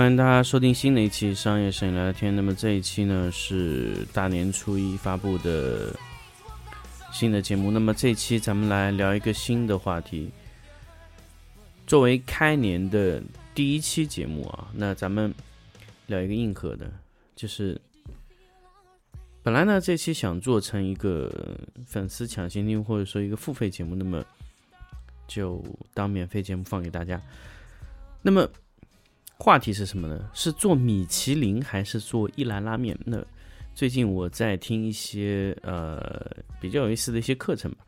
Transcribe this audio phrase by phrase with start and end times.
[0.00, 2.34] 欢迎大家收听新的一期商业摄影聊聊天。
[2.34, 5.94] 那么这一期呢是大年初一发布的
[7.12, 7.70] 新的节目。
[7.70, 10.30] 那么这一期咱们来聊一个新的话题。
[11.86, 13.22] 作为开年的
[13.54, 15.34] 第一期节目啊，那咱们
[16.06, 16.90] 聊一个硬核的，
[17.36, 17.78] 就是
[19.42, 21.30] 本来呢这期想做成一个
[21.86, 24.24] 粉丝抢先听或者说一个付费节目，那么
[25.28, 25.62] 就
[25.92, 27.20] 当免费节目放给大家。
[28.22, 28.48] 那么。
[29.40, 30.30] 话题是什么呢？
[30.34, 32.94] 是做米其林还是做一兰拉面？
[33.06, 33.24] 那
[33.74, 37.78] 最近我在听一些呃比较有意思的一些课程吧，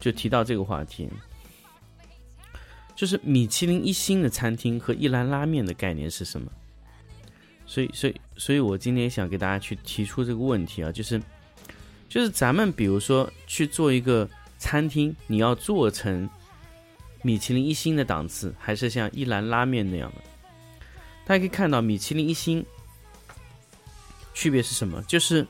[0.00, 1.08] 就提到这个话题，
[2.96, 6.50] 就是米其林一星的餐厅和一兰拉面的概念是什么？
[7.64, 11.22] 所以，所以，所以我今天想给大家去提出这个问题啊，就是，
[12.08, 14.28] 就是咱们比如说去做一个
[14.58, 16.28] 餐厅，你要做成
[17.22, 20.33] 米其林一星的档次，还是像一兰拉面那样的？
[21.26, 22.64] 大家可以看到，米其林一星
[24.34, 25.02] 区别是什么？
[25.04, 25.46] 就是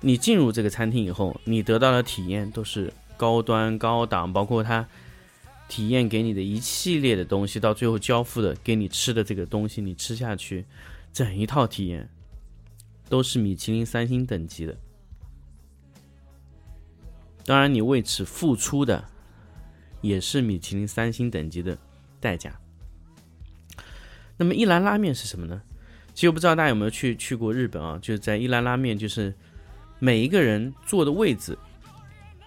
[0.00, 4.86] 你进入这个餐厅以后，你得到的体验都是高端、高档，包括它
[5.68, 10.64] 体验给你的一系列的东西，到最后交付的给你吃的这个东西，你吃下去，
[11.12, 12.10] 整一套体验
[13.08, 14.76] 都是米其林三星等级的。
[17.44, 19.04] 当然，你为此付出的
[20.00, 21.78] 也是米其林三星等级的
[22.20, 22.58] 代价。
[24.42, 25.62] 那么一兰拉面是什么呢？
[26.12, 27.96] 其实我不知道大家有没有去去过日本啊？
[28.02, 29.32] 就是在一兰拉面，就是
[30.00, 31.56] 每一个人坐的位置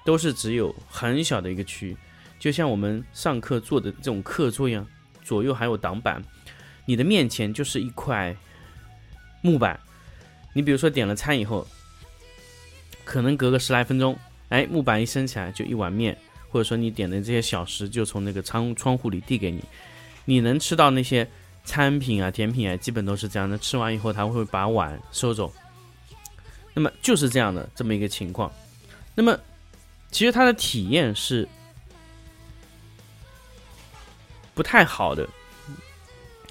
[0.04, 1.96] 都是只有很小的一个区，
[2.38, 4.86] 就像我们上课坐的这种课桌一样，
[5.24, 6.22] 左右还有挡板，
[6.86, 8.36] 你的面前就是一块
[9.42, 9.80] 木板。
[10.52, 11.66] 你比如说点了餐以后，
[13.06, 14.20] 可能隔个十来分钟，
[14.50, 16.18] 哎，木板一升起来就一碗面，
[16.50, 19.64] 或者说你点的这些小食就从那个窗窗户里递给你，
[20.26, 21.26] 你能吃到那些。
[21.66, 23.58] 餐品啊，甜品啊，基本都是这样的。
[23.58, 25.52] 吃完以后，他会把碗收走。
[26.74, 28.52] 那么就是这样的这么一个情况。
[29.16, 29.38] 那么
[30.12, 31.48] 其实他的体验是
[34.54, 35.28] 不太好的。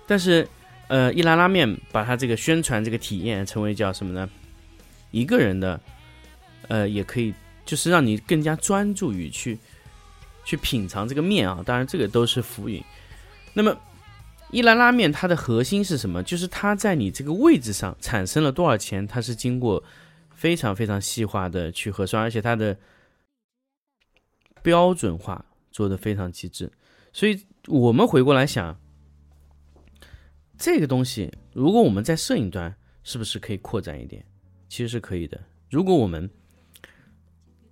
[0.07, 0.47] 但是，
[0.89, 4.29] 呃，一拉拉面把它这个宣传这个体验成为叫什么呢？
[5.13, 5.81] 一个人的，
[6.69, 7.33] 呃，也可以，
[7.65, 9.59] 就是让你更加专注于去
[10.45, 11.63] 去品尝这个面啊。
[11.65, 12.83] 当然，这个都是浮云。
[13.53, 13.75] 那么。
[14.55, 16.23] 一兰拉面它的核心是什么？
[16.23, 19.83] 就是它在你这个位置上产生了多少钱，它是经过
[20.33, 22.79] 非常非常细化的去核算，而且它的
[24.63, 26.71] 标准化做的非常极致。
[27.13, 28.81] 所以我们回过来想，
[30.57, 32.73] 这个东西如果我们在摄影端
[33.03, 34.25] 是不是可以扩展一点？
[34.69, 35.43] 其实是可以的。
[35.69, 36.31] 如果我们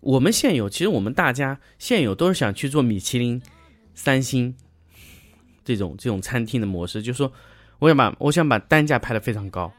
[0.01, 3.41] 我们现有，其实我们大家现有都是想去做米其林
[3.95, 4.57] 三星。
[5.65, 7.33] 这种这种餐厅的模式，就是说，
[7.79, 9.73] 我想把我想把单价拍的非常高，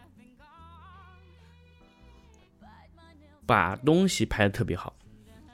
[3.46, 4.96] 把东西拍的特别好。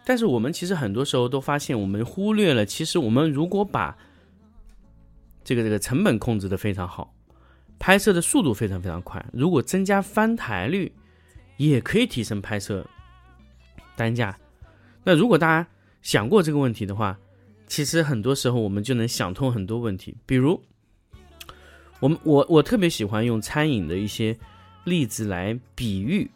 [0.06, 3.96] 但是我们其实很多时候都发现，我们忽略了，其实我们如果把
[5.44, 7.14] 这个这个成本控制的非常好，
[7.78, 10.92] 拍摄的速度非常非常快，如果增加翻台率，
[11.58, 12.86] 也可以提升拍摄
[13.96, 14.36] 单价。
[15.04, 15.70] 那如果大家
[16.02, 17.18] 想过这个问题的话，
[17.70, 20.60] 其实很多时候我们就能想通很多问题，比如，
[22.00, 24.36] 我们我我特别喜欢用餐饮的一些
[24.86, 26.30] 例子来比喻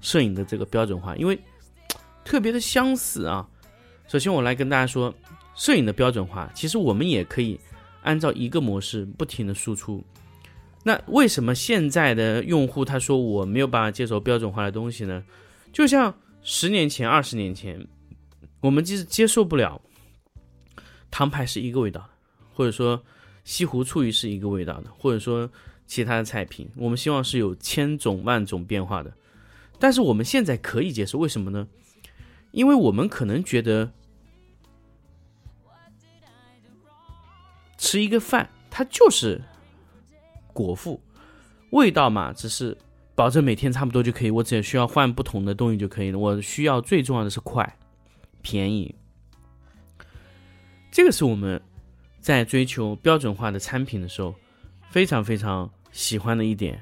[0.00, 1.38] 摄影的这个标准化，因为
[2.24, 3.48] 特别的相似啊。
[4.08, 5.14] 首先，我来跟大家说，
[5.54, 7.58] 摄影的标准化，其实我们也可以
[8.02, 10.02] 按照一个模式不停的输出。
[10.82, 15.24] 那为什么现在的用户他说我没有办法接受标准化的东西呢？
[15.72, 16.12] 就像。
[16.46, 17.88] 十年前、二十年前，
[18.60, 19.80] 我们即使接受不了
[21.10, 22.10] 汤派是一个味道的，
[22.52, 23.02] 或者说
[23.44, 25.50] 西湖醋鱼是一个味道的，或者说
[25.86, 29.10] 其他的菜品，我们希望是有千种万种变化的。
[29.78, 31.66] 但是我们现在可以接受，为什么呢？
[32.50, 33.90] 因为我们可能觉得
[37.78, 39.40] 吃一个饭，它就是
[40.52, 41.00] 果腹，
[41.70, 42.76] 味道嘛，只是。
[43.14, 46.18] 保证每天差不多就可以，我只需要换不同的东西就可以了。
[46.18, 47.78] 我需要最重要的是快、
[48.42, 48.94] 便宜，
[50.90, 51.60] 这个是我们
[52.20, 54.34] 在追求标准化的产品的时候，
[54.90, 56.80] 非常非常喜欢的一点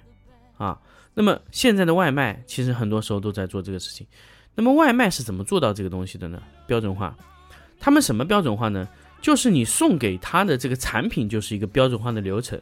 [0.56, 0.80] 啊。
[1.14, 4.06] 那么现在的外卖其实很多时候都在做这个事情。
[4.54, 6.42] 那么外卖是怎么做到这个东西的呢？
[6.66, 7.14] 标准化，
[7.78, 8.88] 他们什么标准化呢？
[9.20, 12.60] 就是你送给他的这个产品就是一个标准化的流程，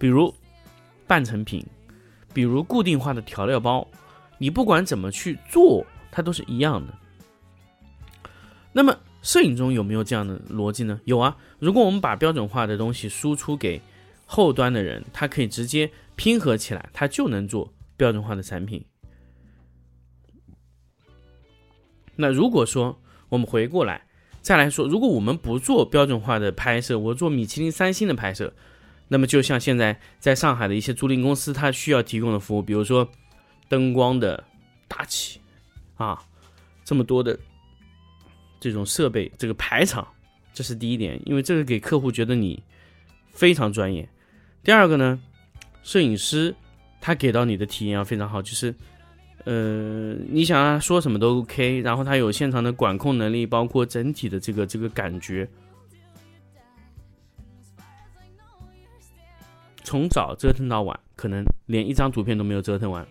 [0.00, 0.34] 比如
[1.06, 1.64] 半成品，
[2.32, 3.86] 比如固定化的调料包，
[4.38, 6.94] 你不管怎么去做，它都是一样的。
[8.72, 10.98] 那么摄影中有没有这样的逻辑呢？
[11.04, 11.36] 有啊。
[11.58, 13.78] 如果我们把标准化的东西输出给
[14.24, 18.82] 后端的人，他可以直接拼合起来，他就能做标准化的产品。
[22.16, 22.98] 那如果说
[23.28, 24.06] 我们回过来
[24.40, 28.54] 再来说，如果我们不做标准化的拍摄，我做米其林三星的拍摄，
[29.12, 33.06] 那么就像现在在上海的一些租赁公司，它需要提供的服务，比如说
[33.68, 34.42] 灯光的
[34.86, 35.40] 大气
[35.96, 36.22] 啊，
[36.84, 37.36] 这么多的
[38.60, 40.06] 这种设备，这个排场，
[40.54, 42.62] 这是第一点，因为这个给客户觉得你
[43.32, 44.08] 非常专业。
[44.62, 45.20] 第二个呢，
[45.82, 46.54] 摄影师
[47.00, 48.72] 他给到你的体验要非常好，就是，
[49.44, 55.48] 呃，你想他说什么都 OK，然后他有现场的管控能力，包括整体的这个这个感觉，
[59.90, 63.04] 从早折腾到晚，可能连一张图片都没有折腾完，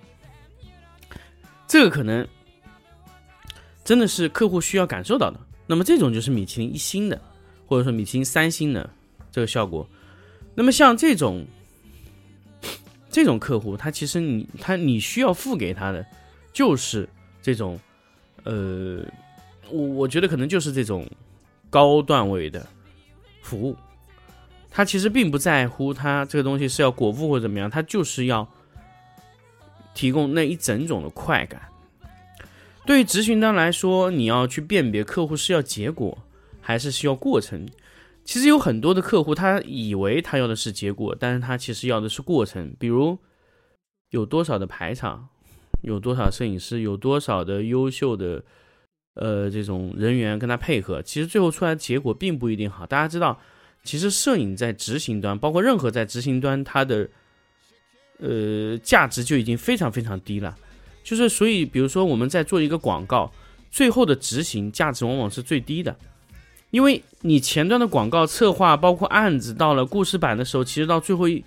[1.67, 2.25] 这个可能
[3.83, 5.37] 真的是客户需要感受到的。
[5.67, 7.21] 那么这种就是米其林一星的，
[7.65, 8.89] 或者说米其林三星的
[9.29, 9.85] 这个效果。
[10.55, 11.45] 那么像这种
[13.09, 16.05] 这种客户，他其实你他你需要付给他的
[16.53, 17.09] 就是
[17.41, 17.77] 这种，
[18.45, 19.03] 呃，
[19.69, 21.05] 我我觉得可能就是这种
[21.69, 22.65] 高段位的
[23.41, 23.75] 服务，
[24.69, 28.47] 他其实并不在乎他这个东西是要果腹或者怎么样，他就是要
[29.93, 31.61] 提供那一整种的快感。
[32.85, 36.17] 对于执行端来说，你要去辨别客户是要结果
[36.61, 37.67] 还是需要过程。
[38.23, 42.75] 其实有很多的客户，他以为他要的是结果，但是他其实要的是过程。
[42.77, 43.17] 比如
[44.11, 45.29] 有多少的排场，
[45.81, 48.43] 有多少摄影师，有多少的优秀的
[49.15, 52.85] 呃这种人员跟他配合，其实最后出来的结果并不一定好。
[52.85, 53.39] 大家知道，
[53.83, 57.09] 其实摄影在执行端，包括任何在执行端，它的
[58.19, 60.55] 呃价值就已经非常非常低了。
[61.03, 63.31] 就是所以，比如说我们在做一个广告，
[63.71, 65.95] 最后的执行价值往往是最低的。
[66.71, 71.43] 因为你前端的广告策划，包括案子到了故事版的时候，其实到最后一，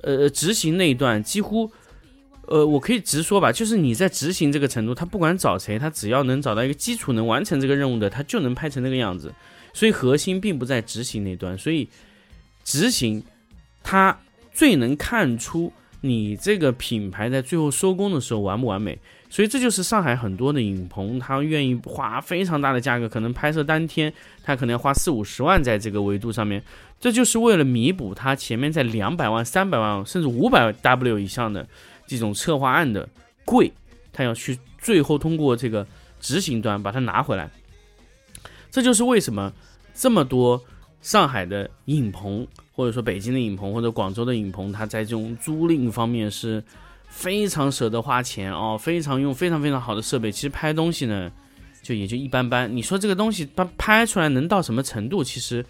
[0.00, 1.70] 呃，执行那一段，几乎，
[2.46, 9.32] 呃，我可以直说吧，就是你在执行这个程度，他不管找谁，他只要能找到一个基础能完成这个任务的，他就能拍成那个样子。
[9.72, 11.88] 所以核心并不在执行那端，所以
[12.64, 13.22] 执行，
[13.82, 14.18] 它
[14.52, 18.98] 最能看出你这个品牌在最后收工的时候完不完美。
[19.30, 24.10] 所以这就是上海很多的影棚，他愿意花非常大的价格，可能拍摄当天
[24.42, 26.62] 他可能要花四五十万在这个维度上面，
[26.98, 31.68] 这就是为了弥补他前面在两百万、三百万甚至五百 W 以上的
[32.06, 33.06] 这种策划案的
[33.44, 33.70] 贵，
[34.14, 35.86] 他要去最后通过这个
[36.20, 37.50] 执行端把它拿回来。
[38.70, 39.52] 这就是为什么
[39.94, 40.62] 这么多
[41.00, 46.62] 上海的影棚，或者说北京的影棚或者广州的影棚，它在这种租赁方面是。
[47.10, 50.30] 非常舍得花钱哦，非常用非常非常好的设备。
[50.30, 51.32] 其实拍东西呢，
[51.82, 52.70] 就也就一般般。
[52.76, 55.24] 你说这个东西它拍出来能到什么程度？
[55.24, 55.64] 其实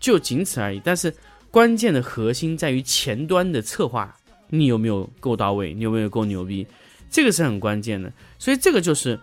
[0.00, 0.82] 就仅此而已。
[0.82, 1.14] 但是
[1.48, 4.12] 关键的核心在于前端的策划，
[4.48, 5.72] 你有没有够到位？
[5.72, 6.66] 你有没有够牛逼？
[7.08, 8.12] 这个是很关键的。
[8.36, 9.18] 所以这个就是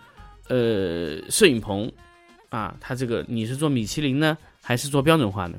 [0.48, 1.92] 呃，摄影棚
[2.50, 5.58] 啊，它这个你是做米其林呢，还是做标准化的？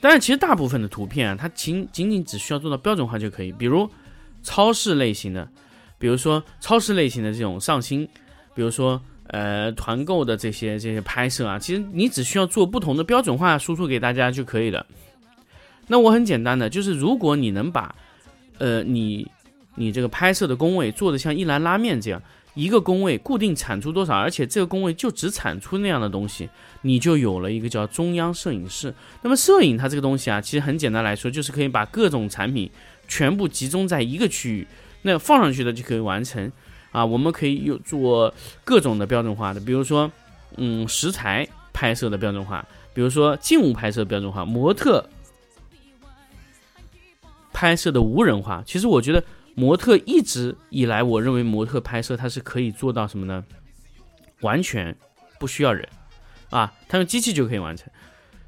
[0.00, 3.90] 当然，其实大部分的图片啊，它仅仅仅只需要做到标准化就可以，比如。
[4.42, 5.46] 超市类型的，
[5.98, 8.08] 比如说超市类型的这种上新，
[8.54, 14.86] 比如说呃团购的这些这些拍摄啊，其实你只需要做不同的标准化输出给大家就可以了。
[15.88, 17.94] 那我很简单的，就是如果你能把
[18.56, 19.30] 呃你
[19.74, 22.22] 你这个拍摄的工位做的像一兰拉面这样，
[22.54, 26.48] 一个工位固定产出多少，而且这个工位就只产出那样的东西，
[26.82, 28.94] 你就有了一个叫中央摄影室。
[29.22, 32.70] 那么摄影它这个东西啊，其实很简单来说，就是可以把各种产品。
[33.12, 34.64] 全部集中在一个区域，
[35.02, 36.52] 那放上去的就可以完成
[36.92, 37.04] 啊。
[37.04, 40.08] 我们可以有做各种的标准化的，比如说，
[40.58, 42.64] 嗯，食材拍摄的标准化，
[42.94, 45.04] 比如说静物拍摄标准化，模特
[47.52, 48.62] 拍摄的无人化。
[48.64, 49.20] 其实我觉得
[49.54, 53.44] 模特一直以来，我认为模特拍摄它是可以做到什么呢？
[54.40, 54.96] 完全
[55.38, 55.88] 不需要人
[56.50, 57.88] 啊，它用机器就可以完成。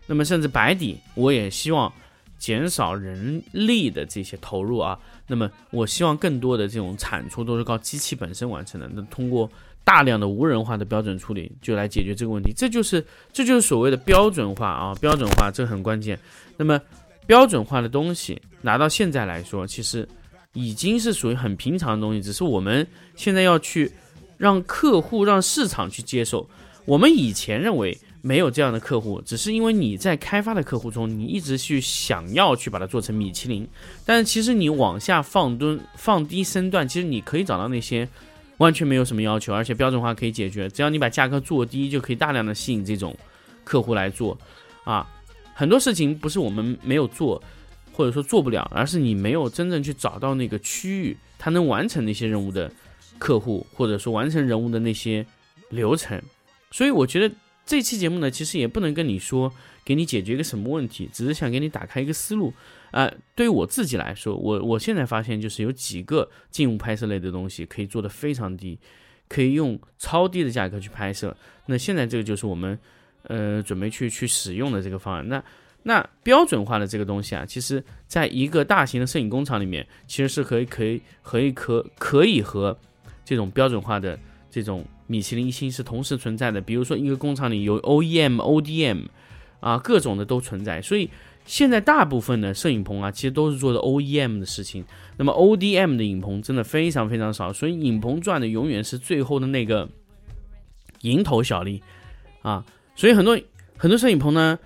[0.07, 1.93] 那么甚至白底，我也希望。
[2.39, 8.91] 减少人力的这些投入啊，那么我希望更多的这种产出都是靠机器本身完成的。
[8.93, 9.49] 那通过
[9.85, 12.53] 大量的无人化的标准处理，就来解决这个问题。
[12.53, 16.19] 这就是这就是所谓的标准化啊，标准化这很关键。
[16.57, 16.81] 那么
[17.29, 20.09] 标准化的东西拿到现在来说，其实
[20.53, 23.93] 已经是属于很平常的东西，只是我们现在要去
[24.39, 26.49] 让客户、让市场去接受。
[26.85, 33.67] 我们以前认为没有这样的客户，只是因为你在开发的客户中，你一直去想要去把它做成米其林。
[34.05, 38.09] 但是其实你往下放蹲、放低身段，其实你可以找到那些。
[38.59, 43.17] 完全没有什么要求，而且标准化可以解决，只要你把价格做低，就可以大量的吸引这种
[43.65, 44.39] 客户来做，
[44.85, 45.05] 啊，
[45.53, 47.43] 很多事情不是我们没有做，
[47.93, 52.73] 或者说做不了，而是你没有真正去找到那个区域，他能完成那些任务的
[53.19, 55.25] 客户，或者说完成任务的那些
[55.71, 56.21] 流程。
[56.71, 57.35] 所以我觉得
[57.65, 59.53] 这期节目呢，其实也不能跟你说
[59.85, 62.53] 给你解决一个什么问题，只是想给你打开一个思路。
[62.91, 68.79] 啊，对于我自己来说，我我现在发现就是有几个静物拍摄类的东西可以做的非常低，
[69.29, 71.35] 可以用超低的价格去拍摄。
[71.67, 72.79] 那现在这个就是我们
[73.23, 75.27] 呃准备去去使用的这个方案。
[75.27, 75.43] 那
[75.85, 82.79] 那标准化的这个东西啊，其实在一个大型的摄影工厂里面，其实是可以可以可以可可以和
[83.25, 84.19] 这种标准化的
[84.51, 86.61] 这种米其林一星是同时存在的。
[86.61, 89.07] 比如说一个工厂里有 OEM、ODM
[89.61, 91.11] 啊，各种的都存在，所以。
[91.45, 94.85] 现在大部分的摄影棚啊，其实都是做的 OEM 的事情。
[95.17, 99.89] 那么 ODM 的影棚真的非常非常少，所以影棚赚的永远是最后的那个
[101.01, 101.83] 蝇头小利
[102.43, 102.65] 啊。
[102.95, 103.37] 所以很多
[103.77, 104.57] 很多摄影棚呢，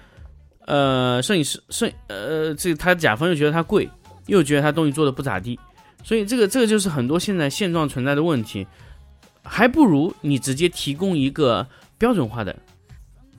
[0.67, 3.89] 呃，摄影师摄呃，这他甲方又觉得他贵，
[4.27, 5.59] 又觉得他东西做的不咋地，
[6.05, 8.67] 所以这个这个就是很多现在现状存在的问题。
[9.43, 12.55] 还不如你直接提供一个标准化的。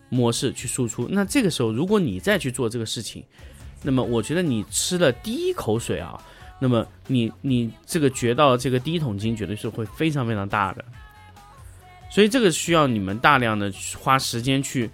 [0.10, 3.22] 模式去输出，那这个时候如果你再去做这个事情，
[3.84, 6.17] 那么我觉得你吃了第一口水啊，
[6.62, 10.86] 那么你你这个掘到这个第一桶金绝对是会非常非常大的，
[12.10, 13.69] 所以这个需要你们大量的
[14.00, 14.89] 花时间去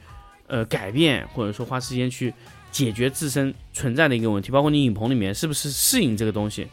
[0.48, 2.34] 呃改变，或者说花时间去
[2.72, 6.68] 解决自身存在的一个问题，包括你影棚里面是不是适应这个东西，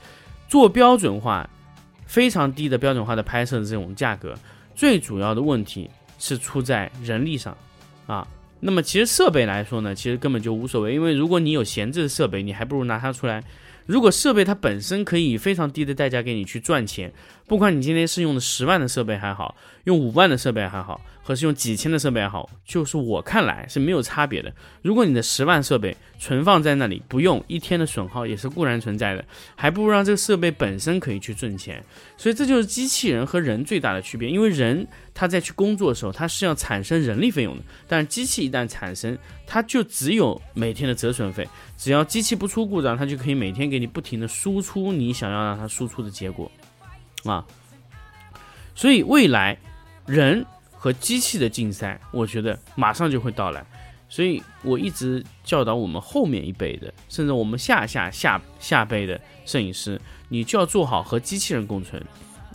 [0.48, 1.48] 做标准化
[2.06, 4.34] 非常低的标准化的拍摄的这种价格，
[4.74, 7.56] 最主要的问题是出在人力上。
[8.06, 8.26] 啊，
[8.58, 13.42] 那么其实设备来说呢，其实根本就无所谓，因为如果你有闲置的设备，你还不如拿它出来。
[13.90, 17.12] 如果设备它本身可以以非常低的代价给你去赚钱，
[17.48, 24.54] 不管你今天是用的十万的设备还好，用五万的设备还好，和是用几千的设备还好，就是我看来是没有差别的。
[24.82, 29.24] 如果你的十万设备存放在那里不用，一天的损耗也是固然存在的，
[29.56, 31.84] 还不如让这个设备本身可以去赚钱。
[32.16, 34.86] 所以这就是机器人和人最大的区别，因为人
[35.20, 41.46] 他在去工作的时候，他是要产生人力费用的，但是机器一旦产生，它就只有每天的折损费。
[41.76, 46.50] 只要机器不出故障，它就可以每天给你不停的输出你想要让它输出的结果，
[47.24, 47.44] 啊，
[48.74, 49.58] 所以未来
[50.06, 53.62] 人和机器的竞赛，我觉得马上就会到来。
[54.08, 60.00] 所以我一直教导我们后面一辈的，甚至我们下下下下辈的摄影师，
[60.30, 62.02] 你就要做好和机器人共存，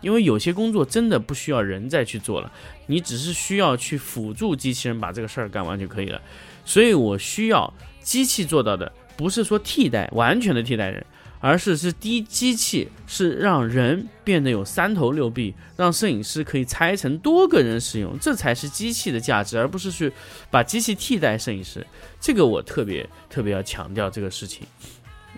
[0.01, 2.51] 因为有些工作真的不需要人再去做了，
[2.87, 6.21] 你只是需要去辅助机器人把这个事儿干完就可以了。
[6.65, 8.91] 所以我需要机器做到的。
[9.17, 11.05] 不是说替代完全的替代人，
[11.39, 20.11] 而是是低机器是让人变得有三头六臂，让摄影师可以拆成多个人使用，这才是机器的价值，而不是去
[20.51, 21.87] 把机器替代摄影师。
[22.19, 24.67] 这个我特别特别要强调这个事情，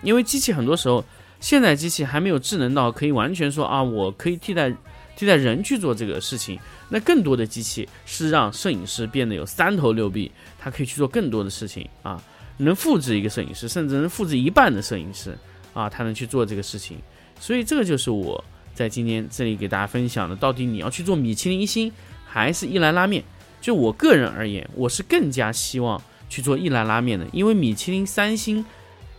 [0.02, 1.04] 因为机器很多时候
[1.40, 4.74] 现在机器还没有智能到可以完全说啊，我可以替代
[5.16, 6.58] 替代人去做这个事情。
[6.88, 12.22] 那更多的机器是让摄影师变得有三头六臂，他可以去做更多的事情啊。
[12.58, 15.36] 能复制一个摄影师，甚至能复制一半的摄影师
[15.74, 16.98] 啊，他能去做这个事情。
[17.38, 18.42] 所以这个就是我
[18.74, 20.34] 在今天这里给大家分享的。
[20.34, 21.92] 到底你要去做米其林一星，
[22.26, 23.22] 还是一兰拉面？
[23.60, 28.64] 就我个人而言，我是更加希望去做一兰拉面的，因为米其林三星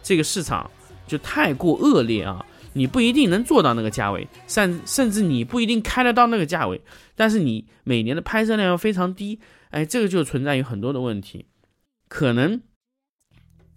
[0.04, 0.70] 这个市场
[1.10, 6.80] 就太过恶劣啊，你不一定能做到那个价位，甚甚至你不一定开得到那个价位，
[7.16, 9.40] 但是你每年的拍摄量要非常低，
[9.72, 11.48] 哎，这个就存在于很多的问题，
[12.08, 12.62] 可能。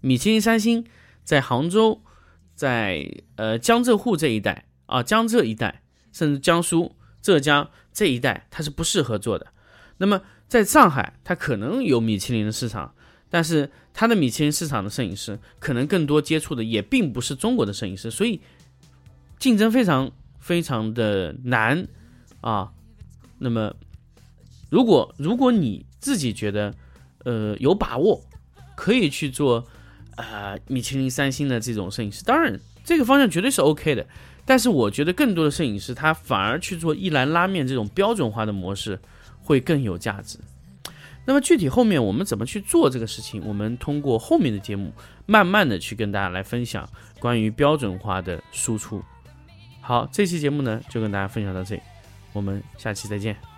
[0.05, 0.85] 米其林三星
[1.23, 2.01] 在杭州，
[2.53, 9.47] 在呃江浙沪这一带啊，江浙一带，甚至江苏、浙江这一带，它是不适合做的。
[9.97, 12.93] 那么在上海，它可能有米其林的市场，
[13.33, 18.39] 但是他的米其林市场的摄影师可能更多接触的也并不是中国的摄影师，所以
[19.39, 21.87] 竞争非常非常的难
[22.41, 22.71] 啊。
[23.39, 23.73] 那么
[24.69, 26.71] 如果如果你自己觉得
[27.23, 28.21] 呃有把握，
[28.75, 29.65] 可以去做。
[30.15, 34.05] 呃，米其林三星的这种摄影师，当然这个方向绝对是 OK 的。
[34.45, 38.99] 但是我觉得更多的摄影师他反而去做一兰拉面这种标准化的模式
[39.41, 40.37] 会更有价值。
[41.25, 44.91] 那么具体后面我们怎么去做这个事情，我们通过后面的节目
[45.25, 46.87] 慢慢的去跟大家来分享
[47.19, 49.01] 关于标准化的输出。
[49.81, 51.81] 好，这期节目呢就跟大家分享到这里，
[52.33, 53.52] 我们下期再见。